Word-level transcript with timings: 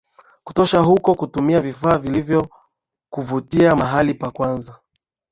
kutosha 0.43 0.79
huko 0.79 1.15
kutumia 1.15 1.61
vifaa 1.61 1.97
vilivyokuvutia 1.97 3.75
mahali 3.75 4.13
pa 4.13 4.31
kwanza 4.31 4.79